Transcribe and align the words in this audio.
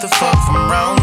the 0.00 0.08
fuck 0.08 0.36
from 0.44 0.56
round 0.70 0.95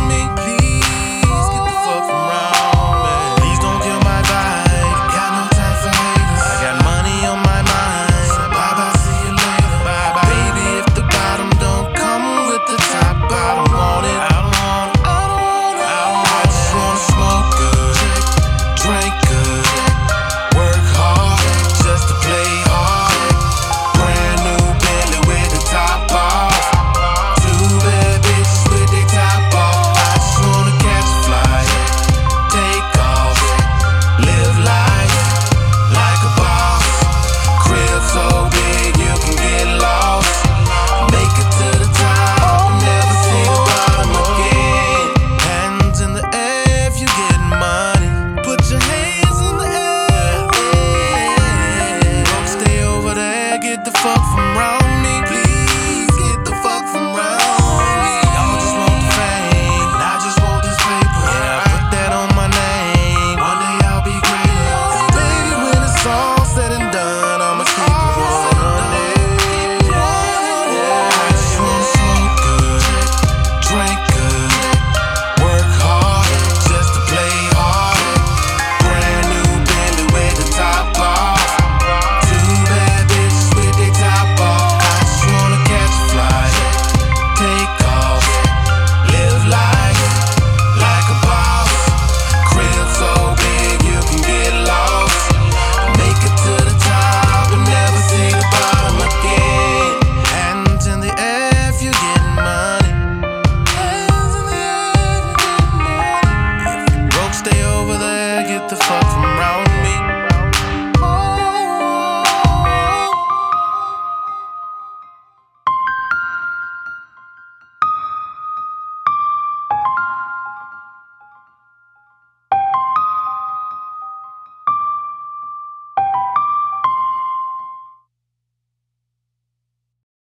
get 53.76 53.86
the 53.86 53.92
fuck 53.92 54.22
from 54.36 54.56
round 54.56 55.03